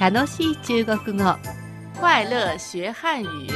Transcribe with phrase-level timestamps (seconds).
[0.00, 1.24] 楽しい中国語
[2.00, 3.48] 快乐学汉语。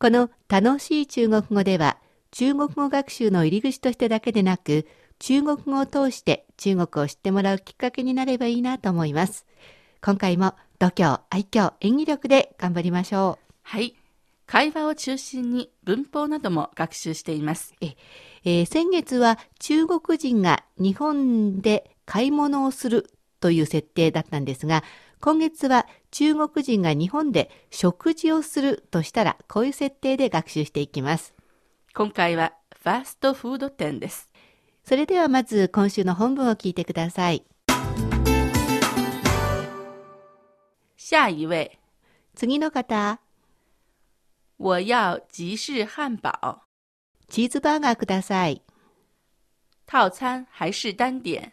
[0.00, 1.98] この楽しい中国語では
[2.32, 4.88] 中国語学習の入り口としてだけでなく
[5.20, 9.46] 中国語を通して中国を知ってもらうきっかけになればいいなと思います
[10.02, 13.94] 今回も度胸愛嬌演技力で頑張りましょはい。
[14.46, 17.74] 会話を中心に文法なども学習しています。
[17.80, 23.10] う、えー先月は中国人が日本で買い物をする
[23.40, 24.84] という設定だったんですが
[25.20, 31.34] 今月は中国人が日本で食事をするとしたらこういう設定で学習していきます
[31.94, 34.30] 今回はファーストフード店です。
[34.84, 37.44] それではまず今週の本文を聞いてください。
[40.96, 41.78] 下一位，
[42.34, 43.20] 次の方、
[44.58, 46.60] 我要吉士汉堡，
[47.28, 48.62] チーズバーガーください。
[49.86, 51.52] 套餐还是单点？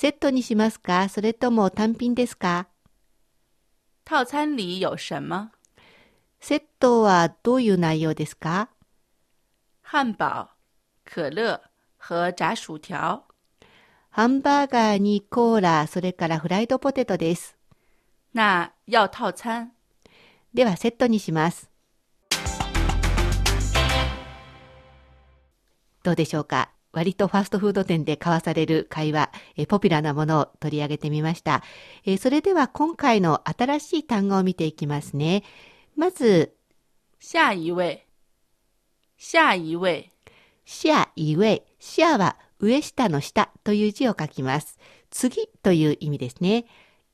[0.00, 1.08] セットにしますか？
[1.08, 2.68] それとも単品ですか？
[4.04, 5.50] 套餐里有什么？
[6.38, 8.68] セットはどういう内容ですか？
[9.82, 10.50] 汉堡、
[11.04, 11.60] 可乐
[11.98, 13.24] 和炸薯条。
[14.10, 17.56] ハンバーガーにコーラ、それからフライドポテトです。
[18.32, 19.72] 那要套餐。
[20.54, 21.68] ではセットにします。
[26.04, 26.70] どうでしょうか？
[26.92, 31.62] 割とファーストフード店で交わされる会話、えポピュラーなものを取り上げてみました。
[32.04, 35.44] えそれでは今回の新しい単語を見ていきますね。
[35.96, 36.54] まず、
[37.20, 38.02] 下一位，
[39.16, 40.10] 下一位，
[40.64, 41.62] シャイウェイ。
[41.78, 44.78] シャは上下の下という字を書きます。
[45.10, 46.66] 次という意味ですね。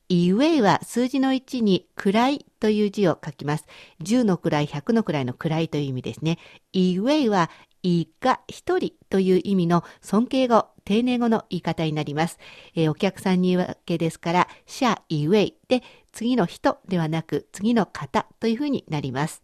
[0.07, 3.65] イウェイは数字の1に位という字を書きます。
[4.01, 6.37] 10の位、100の位の位という意味ですね。
[6.73, 7.49] イウェイは
[7.81, 12.37] イが一人という意味の尊敬語、丁寧語の言い方になります。
[12.75, 19.43] えーお客さんに言うわけですから、シャイウェイで次の人ではなく次の方というふうになります。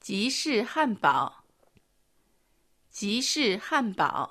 [0.00, 1.32] 吉士汉堡，
[2.92, 4.30] 吉士漢堡。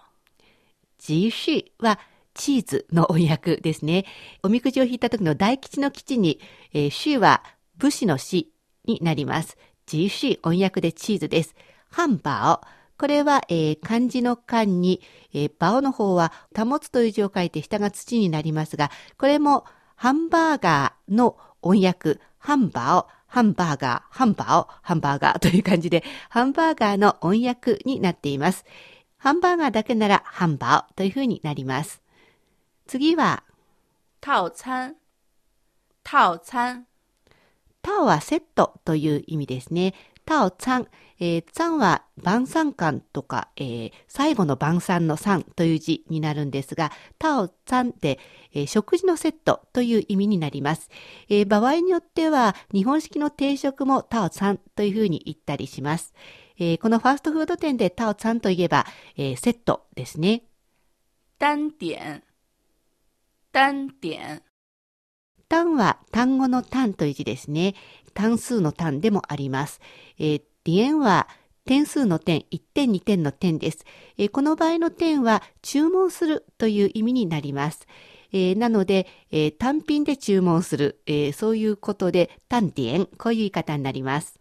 [0.97, 1.99] ジーシーは
[2.35, 4.05] チーズの翻訳ですね。
[4.43, 6.39] おみくじを引いた時の大吉の吉に、
[6.73, 7.43] えー、シーは
[7.77, 8.51] 武士の死
[8.85, 9.57] になります。
[9.87, 11.55] ジーシー翻訳でチーズです。
[11.89, 12.85] ハンバーオ。
[12.97, 15.01] これは、えー漢字の漢に、
[15.33, 28.65] えーバオの方は保つという字を書いて下が土になりますが、これもハンバーガーの音訳、ハンバーオ、ハンバーガー、ハンバーオ、ハンバーガー という感じで、ハンバーガーの音訳になっています。
[29.17, 32.04] ハンバーガーだけならハンバオというふうになります。
[32.87, 33.43] 次は、
[34.21, 34.95] 套餐，
[36.03, 36.85] 套餐。
[37.81, 39.93] タオはセットという意味ですね。
[40.25, 40.87] タオツァン。
[41.19, 48.19] えー、ツァンは晩餐館とか、えー最後の晩餐の餐という字になるんですが、タオツァンって、
[48.53, 50.89] えー食事のセットという意味になります。
[51.29, 56.13] えー場合によっては、日本式の定食もタオツァンというふうに言ったりします。
[56.57, 60.41] えーこのファーストフード店でタオツァンといえば、えーセットですね。
[61.37, 62.23] 单点，
[63.55, 64.41] 单点。
[65.47, 67.73] 単は単語の単という字ですね。
[68.13, 69.79] 単数の単でもあります。
[70.17, 71.29] えー、ディエンは
[71.63, 73.85] 点数の点、1点2点の点です。
[74.17, 77.87] えーこの場合の点は注文するという意味になります。
[78.33, 84.37] えーなので、えー単品で注文する、えーそういうことで単ディエン、こういう言い方になります。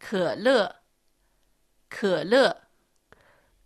[0.00, 0.74] 可乐，
[1.88, 2.56] 可乐。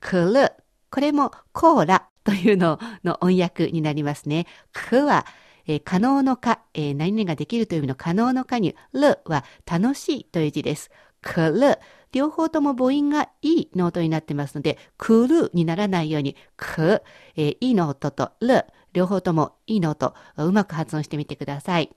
[0.00, 0.53] クル、
[0.91, 4.46] これもコーラというのの音訳になりますね。
[4.72, 5.26] クは、
[5.66, 10.90] えー可能のか、えー何々ができるという意味の可能のかに、ルは楽しいという字です。
[11.22, 11.78] クル、
[12.12, 17.02] 両方とも母音がいいの音になってますので、クルにならないように、ク、
[17.36, 21.90] えーいの音とル、両方ともいの音、うまく発音してみてください。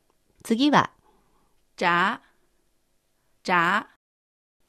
[0.43, 0.91] 次は、
[1.77, 2.21] 炸，
[3.43, 3.87] 炸。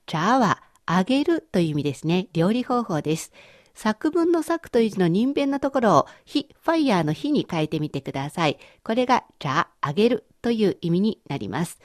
[0.07, 2.29] チャーは揚げるという意味ですね。
[2.33, 3.33] 料理方法です。
[3.79, 8.59] 作文の作という字の人弁のところを火、ファイヤーの火に変えてみてください。
[8.83, 11.79] これがチャー、揚げるという意味になります。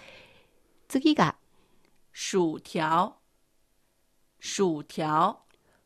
[0.87, 1.35] 次が、
[2.11, 3.13] 薯条，
[4.41, 5.37] 薯条。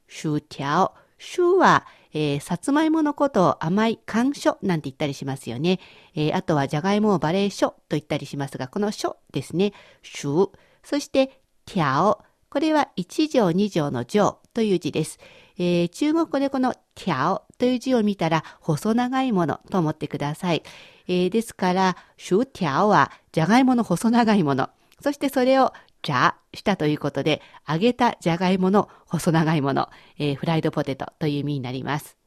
[0.08, 0.94] シューテャオ。
[1.18, 5.82] シューは、えーさつまいものことを甘い甘書なんて言ったりしますよね。
[6.16, 9.74] えーあとはじゃがいもをバレー書と言ったりしますが、この書ですね。
[10.04, 10.58] シュー。
[10.84, 12.24] そして、テャオ。
[12.50, 15.20] これは一条二条の条という字です。
[15.58, 20.64] えー中国語でこのテャオという字を見たら細長いものと思ってください。
[21.08, 24.70] えーですから、シューテャオはじゃがいもの細長いもの。
[25.02, 25.74] そしてそれを
[26.04, 32.18] ジャしたということで、揚げたじゃがいもの細長いもの、えーフライドポテトという意味になります。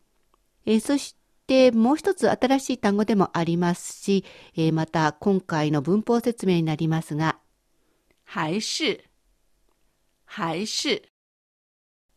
[0.66, 1.14] えーそし
[1.46, 4.24] てもう一つ新しい単語でもありますし、
[4.56, 7.38] えーまた今回の文法説明になりますが、
[8.24, 9.04] 还是
[10.24, 11.09] 还是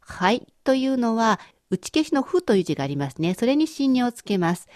[0.06, 1.40] はいというのは、
[1.70, 3.34] 打ち消しのふという字がありますね。
[3.34, 4.68] それに信用をつけます。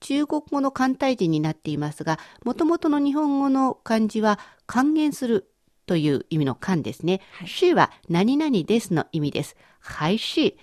[0.00, 5.52] 中国語の簡体字になっていますが、もともとの日本語の漢字は還元する
[5.86, 7.20] という意味の還ですね。
[7.32, 9.56] はいしは何々ですの意味です。
[9.80, 10.56] はいし。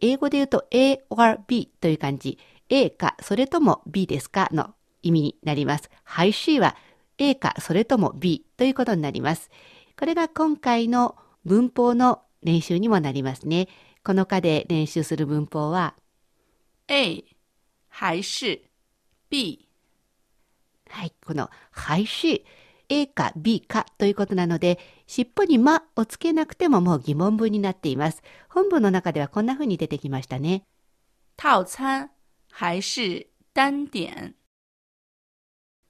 [0.00, 2.38] 英語で言うと A or B という感じ。
[2.68, 5.90] A かそれとも B ですかの意味になります。
[6.04, 6.76] はいしは
[7.18, 9.50] A かそれとも B ということになります。
[9.98, 13.68] これが今回の文法の練習にもなりますね。
[14.04, 15.94] この課で練習する文法は、
[16.88, 17.24] A
[17.88, 18.60] 还是
[19.30, 19.68] B
[20.90, 22.44] はい、この、はいし、
[22.88, 28.22] A か B かということなので、尻尾にまをつけなくてももう疑問文になっています。
[28.48, 30.62] 本文の中ではこんな風に出てきましたね。
[31.36, 32.10] 套餐
[32.50, 34.34] 还是单点？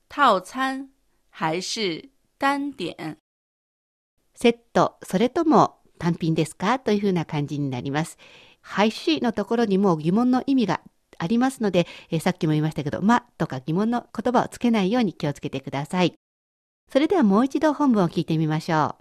[0.09, 0.89] 套餐
[1.31, 2.09] 还是
[2.39, 3.19] 单点？
[4.35, 6.79] セット、それとも単品ですか？
[6.79, 8.19] というふうな感じになります。
[8.61, 10.81] はいしのところにも疑問の意味が
[11.19, 16.15] ありますので、えーさっきも言いましたけど、まとか疑問の言葉をつけないように気をつけてください。
[16.91, 18.97] それではもう一度本文を聞いてみましょ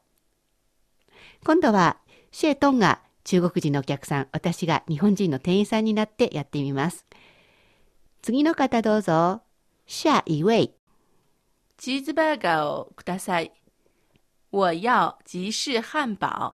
[1.09, 1.11] う。
[1.45, 1.97] 今度は、
[2.31, 7.05] シェトンが中国人のお客さん、私が日本人の店員さんになってやってみます。
[8.21, 9.41] 次の方どうぞ。
[9.85, 10.73] 下一位。
[11.77, 13.51] チーズバーガーをください。
[14.51, 16.53] 我要吉士汉堡。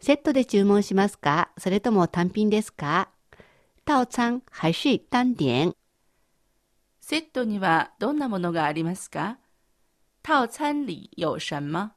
[0.00, 1.50] セットで注文しますか？
[1.58, 3.08] それとも単品ですか？
[3.84, 5.74] 套餐还是单点？
[7.00, 9.38] セットにはどんなものがありますか？
[10.22, 11.92] 套餐里有什么？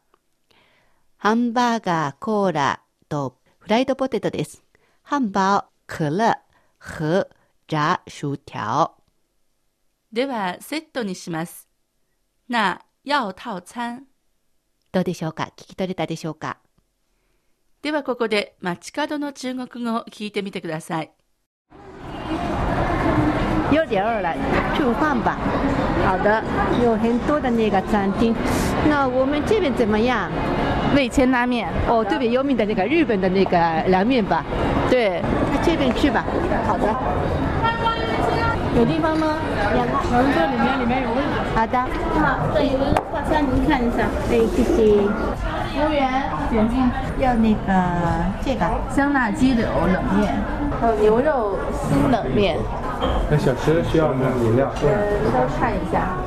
[1.17, 4.63] ハンバーガー、コーラとフライドポテトです。
[5.03, 6.39] ハンバー、可乐
[6.79, 7.27] 和
[7.67, 8.95] 炸薯条。
[10.11, 11.69] ではセットにします。
[12.49, 14.07] 那要套餐。
[14.91, 15.53] どうでしょうか？
[15.55, 16.57] 聞き取れたでしょうか？
[17.81, 21.09] ではここで街角の中国語を聞いてみてください。
[23.71, 24.35] 有点饿了，
[24.75, 25.35] 吃饭吧。
[26.05, 26.43] 好的，
[26.83, 28.35] 有很多的那个餐厅。
[28.87, 30.29] 那我们这边怎么样？
[30.95, 31.67] 味千拉面。
[31.87, 33.57] 哦，特别有名的那个日本的那个
[33.87, 34.45] 凉面吧。
[34.87, 35.19] 对，
[35.51, 36.23] 那这边去吧。
[36.67, 36.85] 好的。
[38.77, 39.37] 有地方吗？
[39.73, 39.97] 两个。
[40.05, 41.33] 我们这里面里面有位置。
[41.55, 41.79] 好的。
[42.19, 44.05] 好，这有个套餐，您看一下。
[44.29, 45.40] 哎，谢谢。
[45.71, 47.65] 服务员，点心，要那个
[48.43, 48.69] 这个。
[48.93, 50.35] 香辣鸡柳冷面，
[50.79, 51.57] 还有牛肉
[51.87, 52.57] 新冷面。
[53.29, 54.29] 那小吃需要吗？
[54.43, 54.69] 饮料？
[54.83, 56.17] 呃，稍微看一下，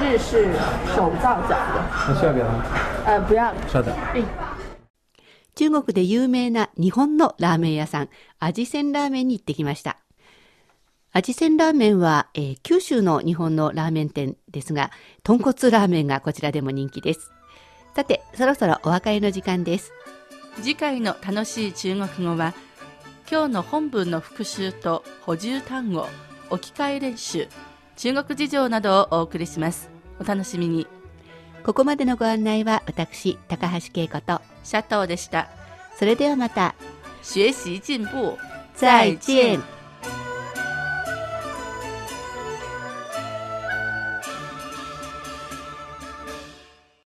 [0.00, 0.52] 日式
[0.94, 1.54] 手造饺子。
[2.08, 2.48] 那需要给他？
[3.06, 3.52] 呃，不要。
[3.68, 3.94] 稍等。
[5.54, 8.08] 中国で有名な日本のラーメン屋さん、
[8.40, 9.98] 味仙ラーメンに行ってきました。
[11.12, 14.90] 味仙ラーメンは、えー九州の日本のラーメン店ですが、
[15.22, 17.30] 豚骨ラーメンがこちらでも人気です。
[17.94, 19.92] さて、そろそろお別れの時間です。
[20.56, 22.54] 次回の楽しい中国語は
[23.30, 26.06] 今日の本文の復習と補充単語
[26.50, 27.48] 置き換え練習
[27.96, 29.90] 中国事情などをお送りします。
[30.18, 30.86] お楽しみに。
[31.64, 35.48] ここまでのご案内は私、高橋恵子と、シャトーでした。
[35.96, 36.74] それではまた、
[37.22, 38.36] 学習進步。
[38.74, 39.81] 再见。